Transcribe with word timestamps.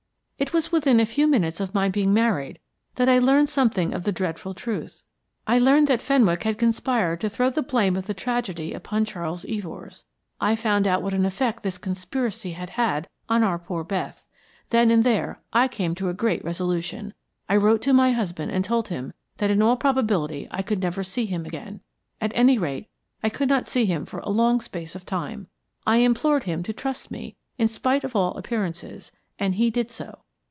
It 0.41 0.53
was 0.53 0.71
within 0.71 0.99
a 0.99 1.05
few 1.05 1.27
minutes 1.27 1.59
of 1.59 1.75
my 1.75 1.87
being 1.87 2.15
married 2.15 2.57
that 2.95 3.07
I 3.07 3.19
learned 3.19 3.47
something 3.47 3.93
of 3.93 4.03
the 4.03 4.11
dreadful 4.11 4.55
truth. 4.55 5.03
I 5.45 5.59
learned 5.59 5.87
that 5.87 6.01
Fenwick 6.01 6.41
had 6.43 6.57
conspired 6.57 7.21
to 7.21 7.29
throw 7.29 7.51
the 7.51 7.61
blame 7.61 7.95
of 7.95 8.07
the 8.07 8.15
tragedy 8.15 8.73
upon 8.73 9.05
Charles 9.05 9.45
Evors. 9.45 10.03
I 10.41 10.55
found 10.55 10.87
out 10.87 11.03
what 11.03 11.13
an 11.13 11.27
effect 11.27 11.61
this 11.61 11.77
conspiracy 11.77 12.53
had 12.53 12.71
had 12.71 13.07
on 13.29 13.43
our 13.43 13.59
poor 13.59 13.83
Beth. 13.83 14.25
There 14.71 14.81
and 14.81 15.03
then 15.03 15.35
I 15.53 15.67
came 15.67 15.93
to 15.93 16.09
a 16.09 16.13
great 16.13 16.43
resolution. 16.43 17.13
I 17.47 17.55
wrote 17.55 17.83
to 17.83 17.93
my 17.93 18.11
husband 18.11 18.51
and 18.51 18.65
told 18.65 18.87
him 18.87 19.13
that 19.37 19.51
in 19.51 19.61
all 19.61 19.77
probability 19.77 20.47
I 20.49 20.63
could 20.63 20.81
never 20.81 21.03
see 21.03 21.27
him 21.27 21.45
again 21.45 21.81
at 22.19 22.31
any 22.33 22.57
rate, 22.57 22.89
I 23.23 23.29
could 23.29 23.47
not 23.47 23.67
see 23.67 23.85
him 23.85 24.07
for 24.07 24.17
a 24.21 24.29
long 24.29 24.59
space 24.59 24.95
of 24.95 25.05
time. 25.05 25.45
I 25.85 25.97
implored 25.97 26.43
him 26.45 26.63
to 26.63 26.73
trust 26.73 27.11
me 27.11 27.35
in 27.59 27.67
spite 27.67 28.03
of 28.03 28.15
all 28.15 28.35
appearances, 28.39 29.11
and 29.37 29.53
he 29.53 29.69
did 29.69 29.91
so. 29.91 30.17